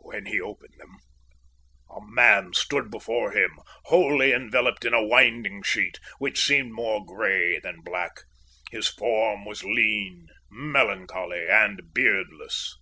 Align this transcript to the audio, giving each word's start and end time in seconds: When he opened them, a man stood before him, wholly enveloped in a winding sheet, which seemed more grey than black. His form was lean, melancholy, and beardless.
When 0.00 0.26
he 0.26 0.38
opened 0.38 0.74
them, 0.76 0.98
a 1.88 1.98
man 2.02 2.52
stood 2.52 2.90
before 2.90 3.32
him, 3.34 3.52
wholly 3.86 4.30
enveloped 4.30 4.84
in 4.84 4.92
a 4.92 5.02
winding 5.02 5.62
sheet, 5.62 5.98
which 6.18 6.44
seemed 6.44 6.72
more 6.74 7.02
grey 7.06 7.58
than 7.58 7.80
black. 7.80 8.20
His 8.70 8.88
form 8.88 9.46
was 9.46 9.64
lean, 9.64 10.28
melancholy, 10.50 11.46
and 11.48 11.94
beardless. 11.94 12.76